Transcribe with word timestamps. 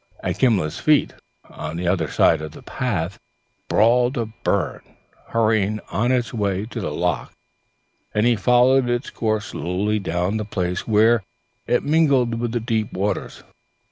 At 0.23 0.39
Gimblet's 0.39 0.79
feet, 0.79 1.13
on 1.47 1.77
the 1.77 1.87
other 1.87 2.07
side 2.07 2.41
of 2.41 2.53
the 2.53 2.63
path, 2.63 3.19
brawled 3.69 4.17
a 4.17 4.25
burn, 4.25 4.81
hurrying 5.27 5.79
on 5.91 6.11
its 6.11 6.33
way 6.33 6.65
to 6.71 6.81
the 6.81 6.89
loch, 6.91 7.31
and 8.11 8.25
he 8.25 8.35
followed 8.35 8.89
its 8.89 9.11
course 9.11 9.45
slowly 9.49 9.99
down 9.99 10.31
to 10.31 10.37
the 10.39 10.45
place 10.45 10.87
where 10.87 11.21
it 11.67 11.83
mingled 11.83 12.39
with 12.39 12.51
the 12.51 12.59
deep 12.59 12.91
waters. 12.93 13.43